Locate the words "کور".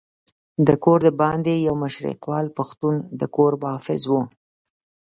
0.83-0.99, 3.35-3.51